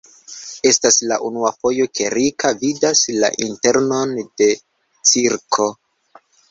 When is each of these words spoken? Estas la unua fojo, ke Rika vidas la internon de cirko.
Estas 0.69 0.95
la 1.11 1.17
unua 1.27 1.51
fojo, 1.59 1.85
ke 1.99 2.07
Rika 2.15 2.55
vidas 2.65 3.05
la 3.25 3.33
internon 3.49 4.19
de 4.43 4.53
cirko. 5.13 5.75